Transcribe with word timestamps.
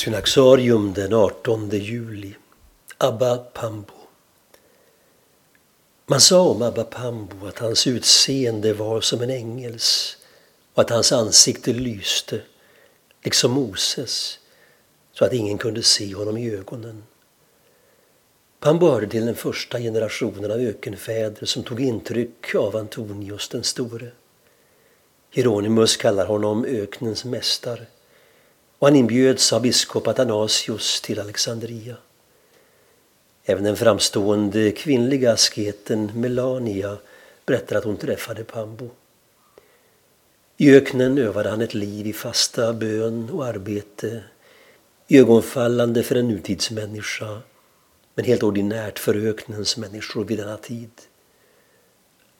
Synaxarium 0.00 0.94
den 0.94 1.12
18 1.12 1.70
juli. 1.70 2.34
Abba 2.98 3.36
Pambo. 3.36 3.94
Man 6.06 6.20
sa 6.20 6.40
om 6.40 6.62
Abba 6.62 6.84
Pambo 6.84 7.46
att 7.46 7.58
hans 7.58 7.86
utseende 7.86 8.72
var 8.72 9.00
som 9.00 9.22
en 9.22 9.30
ängels 9.30 10.16
och 10.74 10.82
att 10.82 10.90
hans 10.90 11.12
ansikte 11.12 11.72
lyste, 11.72 12.40
liksom 13.22 13.52
Moses, 13.52 14.38
så 15.12 15.24
att 15.24 15.32
ingen 15.32 15.58
kunde 15.58 15.82
se 15.82 16.14
honom 16.14 16.36
i 16.36 16.50
ögonen. 16.50 17.02
Pambo 18.60 18.86
hörde 18.86 19.06
till 19.06 19.26
den 19.26 19.34
första 19.34 19.78
generationen 19.78 20.50
av 20.50 20.58
ökenfäder 20.58 21.46
som 21.46 21.62
tog 21.62 21.80
intryck 21.80 22.54
av 22.54 22.76
Antonius 22.76 23.48
den 23.48 23.64
store. 23.64 24.10
Hieronymus 25.30 25.96
kallar 25.96 26.26
honom 26.26 26.64
öknens 26.64 27.24
mästare 27.24 27.86
och 28.80 28.86
han 28.86 28.96
inbjöds 28.96 29.52
av 29.52 29.62
biskop 29.62 30.08
Athanasius 30.08 31.00
till 31.00 31.20
Alexandria. 31.20 31.96
Även 33.44 33.64
den 33.64 33.76
framstående 33.76 34.70
kvinnliga 34.70 35.32
asketen 35.32 36.10
Melania 36.14 36.96
berättar 37.46 37.76
att 37.76 37.84
hon 37.84 37.96
träffade 37.96 38.44
Pambo. 38.44 38.90
I 40.56 40.74
öknen 40.76 41.18
övade 41.18 41.50
han 41.50 41.60
ett 41.60 41.74
liv 41.74 42.06
i 42.06 42.12
fasta 42.12 42.72
bön 42.72 43.30
och 43.30 43.46
arbete, 43.46 44.22
ögonfallande 45.08 46.02
för 46.02 46.14
en 46.14 46.28
nutidsmänniska, 46.28 47.40
men 48.14 48.24
helt 48.24 48.42
ordinärt 48.42 48.98
för 48.98 49.14
öknens 49.14 49.76
människor 49.76 50.24
vid 50.24 50.38
denna 50.38 50.56
tid. 50.56 50.90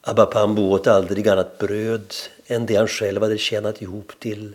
Abba 0.00 0.26
Pambo 0.26 0.62
åt 0.62 0.86
aldrig 0.86 1.28
annat 1.28 1.59
bröd 1.59 2.14
än 2.46 2.66
det 2.66 2.76
han 2.76 2.88
själv 2.88 3.22
hade 3.22 3.38
tjänat 3.38 3.82
ihop 3.82 4.12
till 4.18 4.54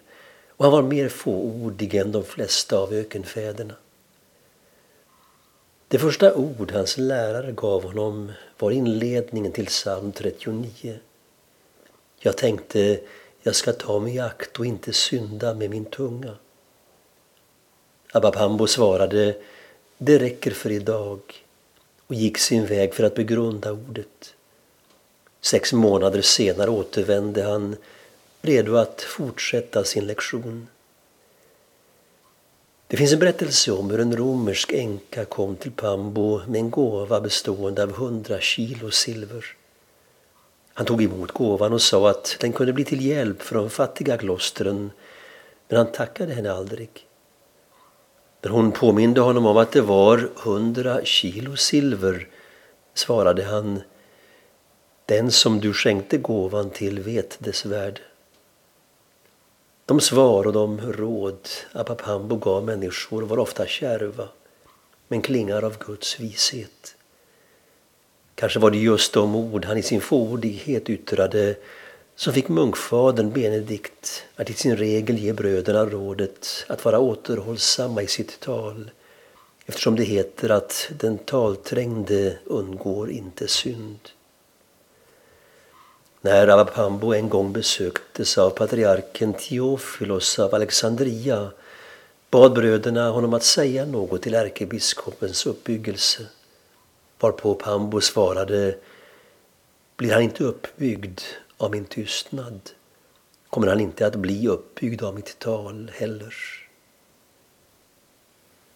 och 0.57 0.65
han 0.65 0.71
var 0.71 0.81
mer 0.81 1.09
fåordig 1.09 1.95
än 1.95 2.11
de 2.11 2.23
flesta 2.23 2.77
av 2.77 2.93
ökenfäderna. 2.93 3.73
Det 5.87 5.99
första 5.99 6.35
ord 6.35 6.71
hans 6.71 6.97
lärare 6.97 7.51
gav 7.51 7.83
honom 7.83 8.31
var 8.57 8.71
inledningen 8.71 9.51
till 9.51 9.65
psalm 9.65 10.11
39. 10.11 10.99
Jag 12.19 12.37
tänkte, 12.37 12.99
jag 13.41 13.55
ska 13.55 13.73
ta 13.73 13.99
mig 13.99 14.15
i 14.15 14.19
akt 14.19 14.59
och 14.59 14.65
inte 14.65 14.93
synda 14.93 15.53
med 15.53 15.69
min 15.69 15.85
tunga. 15.85 16.35
Abba 18.11 18.31
Pambo 18.31 18.67
svarade, 18.67 19.37
det 19.97 20.19
räcker 20.19 20.51
för 20.51 20.71
idag 20.71 21.19
och 22.07 22.15
gick 22.15 22.37
sin 22.37 22.65
väg 22.65 22.93
för 22.93 23.03
att 23.03 23.15
begrunda 23.15 23.71
ordet. 23.71 24.35
Sex 25.41 25.73
månader 25.73 26.21
senare 26.21 26.69
återvände 26.69 27.43
han 27.43 27.75
redo 28.45 28.75
att 28.75 29.01
fortsätta 29.01 29.83
sin 29.83 30.07
lektion. 30.07 30.67
Det 32.87 32.97
finns 32.97 33.13
en 33.13 33.19
berättelse 33.19 33.71
om 33.71 33.89
hur 33.89 33.99
en 33.99 34.17
romersk 34.17 34.71
änka 34.73 35.25
kom 35.25 35.55
till 35.55 35.71
Pambo 35.71 36.41
med 36.47 36.59
en 36.59 36.69
gåva 36.69 37.21
bestående 37.21 37.83
av 37.83 37.91
hundra 37.91 38.39
kilo 38.39 38.91
silver. 38.91 39.45
Han 40.73 40.85
tog 40.85 41.03
emot 41.03 41.31
gåvan 41.31 41.73
och 41.73 41.81
sa 41.81 42.09
att 42.09 42.37
den 42.39 42.53
kunde 42.53 42.73
bli 42.73 42.83
till 42.83 43.05
hjälp 43.05 43.41
för 43.41 43.55
de 43.55 43.69
fattiga 43.69 44.17
klostren 44.17 44.91
men 45.67 45.77
han 45.77 45.91
tackade 45.91 46.33
henne 46.33 46.51
aldrig. 46.51 46.89
När 48.41 48.51
hon 48.51 48.71
påminde 48.71 49.21
honom 49.21 49.45
om 49.45 49.57
att 49.57 49.71
det 49.71 49.81
var 49.81 50.29
hundra 50.35 51.05
kilo 51.05 51.55
silver 51.55 52.27
svarade 52.93 53.43
han 53.43 53.81
Den 55.05 55.31
som 55.31 55.59
du 55.59 55.73
skänkte 55.73 56.17
gåvan 56.17 56.69
till 56.69 56.99
vet 56.99 57.37
dess 57.39 57.65
värde. 57.65 58.01
De 59.85 60.01
svar 60.01 60.47
och 60.47 60.53
de 60.53 60.81
råd 60.81 61.49
Apapambo 61.71 62.35
gav 62.35 62.63
människor 62.63 63.21
var 63.21 63.39
ofta 63.39 63.65
kärva 63.67 64.27
men 65.07 65.21
klingar 65.21 65.63
av 65.63 65.77
Guds 65.77 66.19
vishet. 66.19 66.95
Kanske 68.35 68.59
var 68.59 68.71
det 68.71 68.77
just 68.77 69.13
de 69.13 69.35
ord 69.35 69.65
han 69.65 69.77
i 69.77 69.83
sin 69.83 70.01
fåordighet 70.01 70.89
yttrade 70.89 71.55
som 72.15 72.33
fick 72.33 72.47
munkfadern 72.47 73.31
Benedikt 73.31 74.23
att 74.35 74.49
i 74.49 74.53
sin 74.53 74.77
regel 74.77 75.17
ge 75.17 75.33
bröderna 75.33 75.85
rådet 75.85 76.65
att 76.67 76.85
vara 76.85 76.99
återhållsamma 76.99 78.01
i 78.01 78.07
sitt 78.07 78.39
tal 78.39 78.91
eftersom 79.65 79.95
det 79.95 80.03
heter 80.03 80.49
att 80.49 80.91
den 80.99 81.17
talträngde 81.17 82.37
undgår 82.45 83.11
inte 83.11 83.47
synd. 83.47 83.99
När 86.25 86.47
Avapambo 86.47 87.13
en 87.13 87.29
gång 87.29 87.53
besöktes 87.53 88.37
av 88.37 88.49
patriarken 88.49 89.33
Teofilos 89.33 90.39
av 90.39 90.55
Alexandria 90.55 91.51
bad 92.31 92.53
bröderna 92.53 93.09
honom 93.09 93.33
att 93.33 93.43
säga 93.43 93.85
något 93.85 94.21
till 94.21 94.33
ärkebiskopens 94.33 95.45
uppbyggelse. 95.45 96.25
Varpå 97.19 97.53
Pambo 97.53 98.01
svarade 98.01 98.75
Blir 99.97 100.13
han 100.13 100.21
inte 100.21 100.43
uppbyggd 100.43 101.21
av 101.57 101.71
min 101.71 101.85
tystnad 101.85 102.59
kommer 103.49 103.67
han 103.67 103.79
inte 103.79 104.07
att 104.07 104.15
bli 104.15 104.47
uppbyggd 104.47 105.03
av 105.03 105.15
mitt 105.15 105.39
tal 105.39 105.91
heller. 105.95 106.35